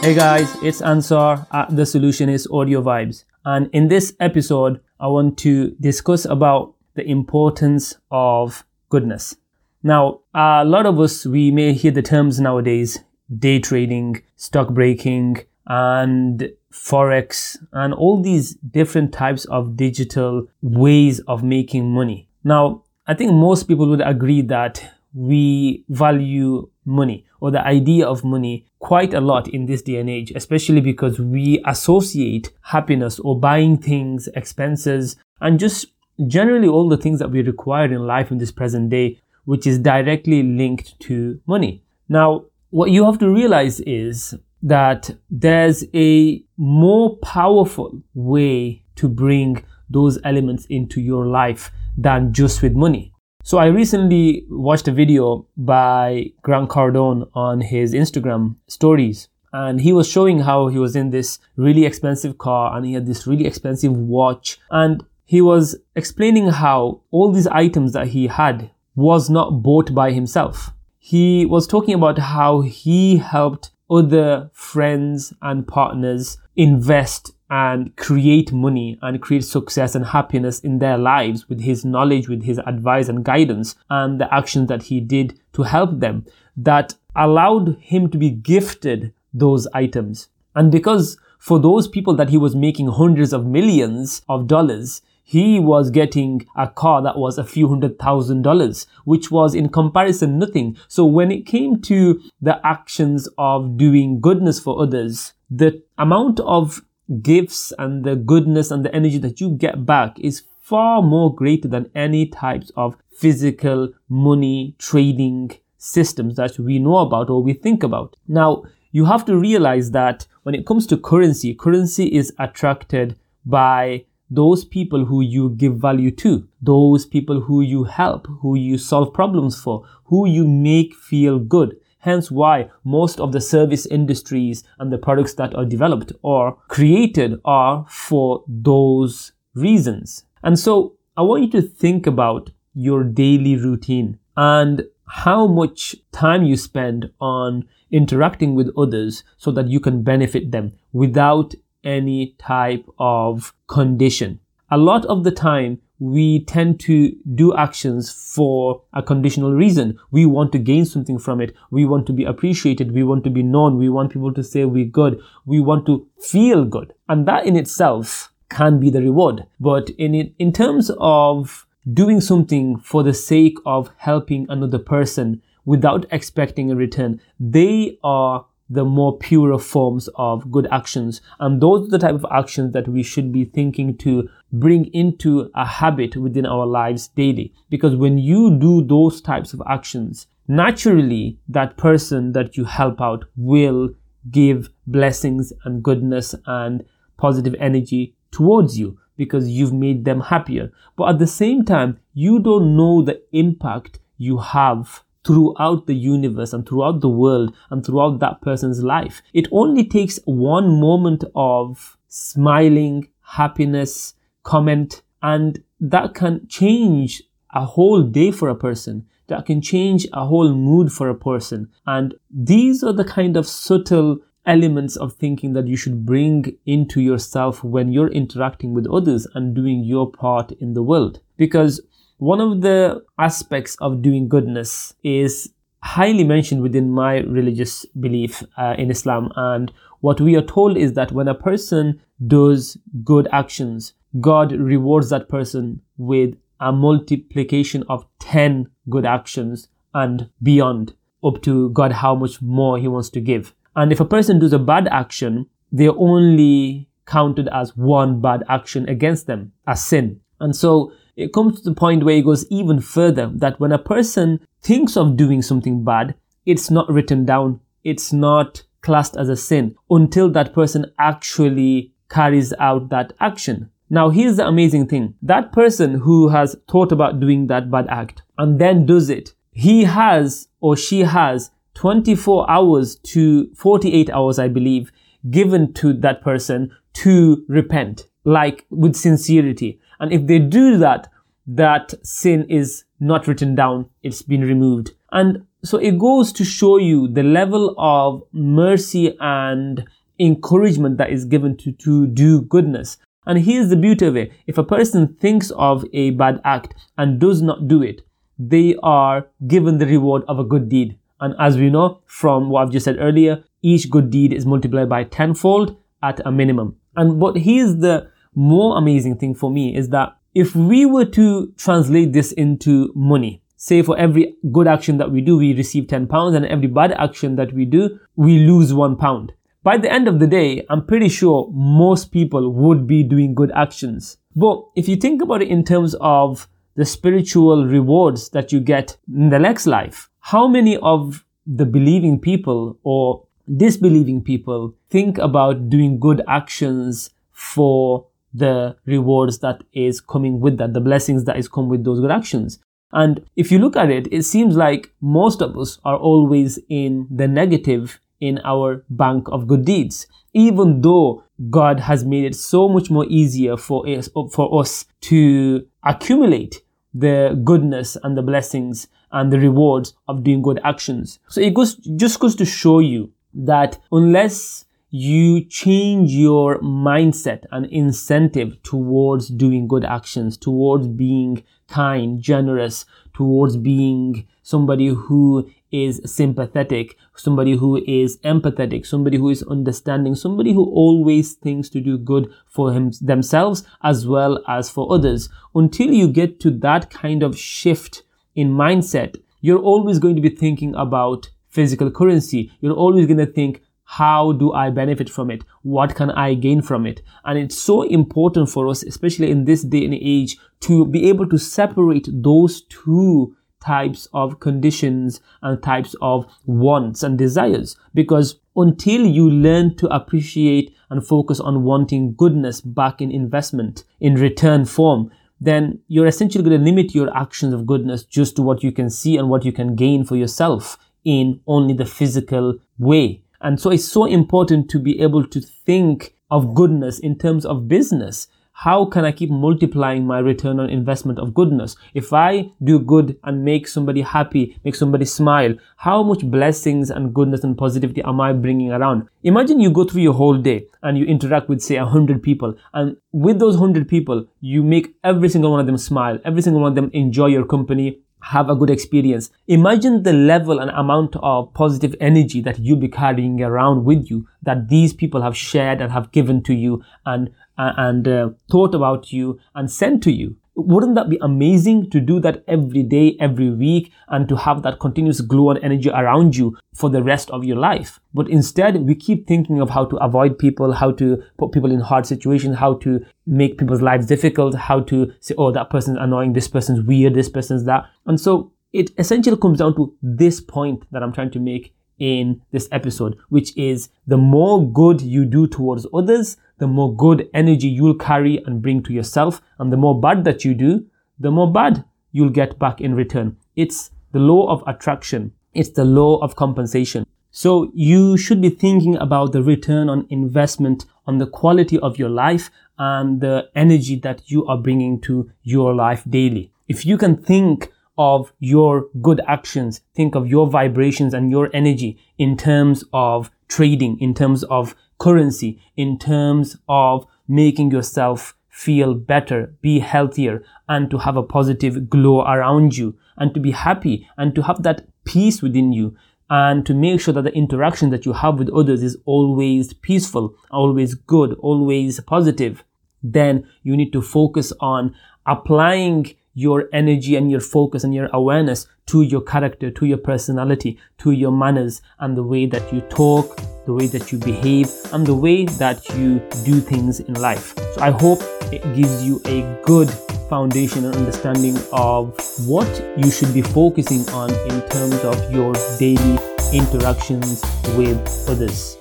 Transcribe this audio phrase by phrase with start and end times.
[0.00, 3.24] Hey guys, it's Ansar at The Solution is Audio Vibes.
[3.44, 9.36] And in this episode, I want to discuss about the importance of goodness.
[9.82, 13.00] Now, a lot of us, we may hear the terms nowadays,
[13.38, 21.42] day trading, stock broking, and forex, and all these different types of digital ways of
[21.42, 22.28] making money.
[22.44, 28.22] Now, I think most people would agree that we value money or the idea of
[28.22, 33.38] money quite a lot in this day and age, especially because we associate happiness or
[33.38, 35.86] buying things, expenses, and just
[36.28, 39.80] generally all the things that we require in life in this present day, which is
[39.80, 41.82] directly linked to money.
[42.08, 49.64] Now, what you have to realize is that there's a more powerful way to bring
[49.90, 53.12] those elements into your life than just with money.
[53.48, 59.28] So I recently watched a video by Grant Cardone on his Instagram stories.
[59.54, 63.06] And he was showing how he was in this really expensive car and he had
[63.06, 64.58] this really expensive watch.
[64.70, 70.12] And he was explaining how all these items that he had was not bought by
[70.12, 70.70] himself.
[70.98, 78.98] He was talking about how he helped other friends and partners invest and create money
[79.02, 83.24] and create success and happiness in their lives with his knowledge, with his advice and
[83.24, 88.30] guidance and the actions that he did to help them that allowed him to be
[88.30, 90.28] gifted those items.
[90.54, 95.60] And because for those people that he was making hundreds of millions of dollars, he
[95.60, 100.38] was getting a car that was a few hundred thousand dollars, which was in comparison
[100.38, 100.76] nothing.
[100.88, 106.82] So when it came to the actions of doing goodness for others, the amount of
[107.22, 111.68] gifts and the goodness and the energy that you get back is far more greater
[111.68, 117.82] than any types of physical money trading systems that we know about or we think
[117.82, 118.16] about.
[118.26, 123.16] Now, you have to realize that when it comes to currency, currency is attracted
[123.46, 128.76] by those people who you give value to, those people who you help, who you
[128.76, 131.76] solve problems for, who you make feel good.
[131.98, 137.40] Hence why most of the service industries and the products that are developed or created
[137.44, 140.24] are for those reasons.
[140.42, 146.44] And so I want you to think about your daily routine and how much time
[146.44, 152.86] you spend on interacting with others so that you can benefit them without any type
[152.98, 154.38] of condition.
[154.70, 159.98] A lot of the time, we tend to do actions for a conditional reason.
[160.10, 161.54] We want to gain something from it.
[161.70, 162.92] We want to be appreciated.
[162.92, 163.78] We want to be known.
[163.78, 165.20] We want people to say we're good.
[165.44, 166.94] We want to feel good.
[167.08, 169.46] And that in itself can be the reward.
[169.58, 175.42] But in it, in terms of doing something for the sake of helping another person
[175.64, 181.20] without expecting a return, they are the more purer forms of good actions.
[181.40, 185.50] And those are the type of actions that we should be thinking to bring into
[185.54, 187.54] a habit within our lives daily.
[187.70, 193.24] Because when you do those types of actions, naturally that person that you help out
[193.36, 193.90] will
[194.30, 196.84] give blessings and goodness and
[197.16, 200.70] positive energy towards you because you've made them happier.
[200.96, 206.54] But at the same time, you don't know the impact you have throughout the universe
[206.54, 209.20] and throughout the world and throughout that person's life.
[209.34, 217.22] It only takes one moment of smiling, happiness, comment, and that can change
[217.54, 219.06] a whole day for a person.
[219.26, 221.68] That can change a whole mood for a person.
[221.86, 227.02] And these are the kind of subtle elements of thinking that you should bring into
[227.02, 231.20] yourself when you're interacting with others and doing your part in the world.
[231.36, 231.82] Because
[232.18, 235.50] one of the aspects of doing goodness is
[235.82, 239.32] highly mentioned within my religious belief uh, in Islam.
[239.36, 245.10] And what we are told is that when a person does good actions, God rewards
[245.10, 252.14] that person with a multiplication of 10 good actions and beyond, up to God how
[252.16, 253.54] much more He wants to give.
[253.76, 258.88] And if a person does a bad action, they're only counted as one bad action
[258.88, 260.20] against them, as sin.
[260.40, 263.78] And so it comes to the point where it goes even further that when a
[263.78, 266.14] person thinks of doing something bad,
[266.46, 267.60] it's not written down.
[267.84, 273.70] It's not classed as a sin until that person actually carries out that action.
[273.90, 275.14] Now, here's the amazing thing.
[275.22, 279.84] That person who has thought about doing that bad act and then does it, he
[279.84, 284.92] has or she has 24 hours to 48 hours, I believe,
[285.30, 289.80] given to that person to repent, like with sincerity.
[290.00, 291.08] And if they do that,
[291.46, 294.92] that sin is not written down, it's been removed.
[295.12, 299.84] And so it goes to show you the level of mercy and
[300.18, 302.98] encouragement that is given to, to do goodness.
[303.26, 304.32] And here's the beauty of it.
[304.46, 308.02] If a person thinks of a bad act and does not do it,
[308.38, 310.98] they are given the reward of a good deed.
[311.20, 314.88] And as we know from what I've just said earlier, each good deed is multiplied
[314.88, 316.76] by tenfold at a minimum.
[316.96, 321.52] And but here's the more amazing thing for me is that if we were to
[321.56, 326.06] translate this into money, say for every good action that we do, we receive 10
[326.06, 329.32] pounds and every bad action that we do, we lose one pound.
[329.64, 333.50] By the end of the day, I'm pretty sure most people would be doing good
[333.56, 334.18] actions.
[334.36, 336.46] But if you think about it in terms of
[336.76, 342.20] the spiritual rewards that you get in the next life, how many of the believing
[342.20, 343.26] people or
[343.56, 348.06] disbelieving people think about doing good actions for
[348.38, 352.10] the rewards that is coming with that, the blessings that is come with those good
[352.10, 352.58] actions.
[352.92, 357.06] And if you look at it, it seems like most of us are always in
[357.10, 362.68] the negative in our bank of good deeds, even though God has made it so
[362.68, 366.62] much more easier for us, for us to accumulate
[366.94, 371.18] the goodness and the blessings and the rewards of doing good actions.
[371.28, 377.66] So it goes, just goes to show you that unless you change your mindset and
[377.66, 386.96] incentive towards doing good actions, towards being kind, generous, towards being somebody who is sympathetic,
[387.14, 392.32] somebody who is empathetic, somebody who is understanding, somebody who always thinks to do good
[392.46, 395.28] for him, themselves as well as for others.
[395.54, 398.02] Until you get to that kind of shift
[398.34, 402.50] in mindset, you're always going to be thinking about physical currency.
[402.60, 405.44] You're always going to think, how do I benefit from it?
[405.62, 407.00] What can I gain from it?
[407.24, 411.26] And it's so important for us, especially in this day and age, to be able
[411.30, 417.76] to separate those two types of conditions and types of wants and desires.
[417.94, 424.16] Because until you learn to appreciate and focus on wanting goodness back in investment in
[424.16, 425.10] return form,
[425.40, 428.90] then you're essentially going to limit your actions of goodness just to what you can
[428.90, 430.76] see and what you can gain for yourself
[431.06, 433.22] in only the physical way.
[433.40, 437.68] And so it's so important to be able to think of goodness in terms of
[437.68, 438.28] business.
[438.52, 441.76] How can I keep multiplying my return on investment of goodness?
[441.94, 447.14] If I do good and make somebody happy, make somebody smile, how much blessings and
[447.14, 449.06] goodness and positivity am I bringing around?
[449.22, 452.56] Imagine you go through your whole day and you interact with say a hundred people
[452.74, 456.60] and with those hundred people, you make every single one of them smile, every single
[456.60, 459.30] one of them enjoy your company, have a good experience.
[459.46, 464.26] Imagine the level and amount of positive energy that you'll be carrying around with you
[464.42, 469.12] that these people have shared and have given to you and and uh, thought about
[469.12, 470.36] you and sent to you.
[470.60, 474.80] Wouldn't that be amazing to do that every day, every week, and to have that
[474.80, 478.00] continuous glow and energy around you for the rest of your life?
[478.12, 481.78] But instead, we keep thinking of how to avoid people, how to put people in
[481.78, 486.32] hard situations, how to make people's lives difficult, how to say, oh, that person's annoying,
[486.32, 487.84] this person's weird, this person's that.
[488.06, 492.42] And so it essentially comes down to this point that I'm trying to make in
[492.50, 497.68] this episode, which is the more good you do towards others, the more good energy
[497.68, 499.40] you'll carry and bring to yourself.
[499.58, 500.86] And the more bad that you do,
[501.18, 503.36] the more bad you'll get back in return.
[503.56, 505.32] It's the law of attraction.
[505.54, 507.06] It's the law of compensation.
[507.30, 512.08] So you should be thinking about the return on investment on the quality of your
[512.08, 516.52] life and the energy that you are bringing to your life daily.
[516.68, 521.98] If you can think of your good actions, think of your vibrations and your energy
[522.16, 529.54] in terms of trading, in terms of currency, in terms of making yourself feel better,
[529.60, 534.34] be healthier, and to have a positive glow around you, and to be happy, and
[534.34, 535.96] to have that peace within you,
[536.30, 540.36] and to make sure that the interaction that you have with others is always peaceful,
[540.50, 542.64] always good, always positive,
[543.02, 544.94] then you need to focus on
[545.26, 550.78] applying your energy and your focus and your awareness to your character, to your personality,
[550.98, 555.04] to your manners, and the way that you talk, the way that you behave, and
[555.04, 557.54] the way that you do things in life.
[557.74, 558.20] So I hope
[558.52, 559.90] it gives you a good
[560.30, 562.14] foundation and understanding of
[562.46, 566.18] what you should be focusing on in terms of your daily
[566.52, 567.42] interactions
[567.76, 568.76] with others.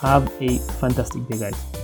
[0.00, 1.81] Have a fantastic day, guys.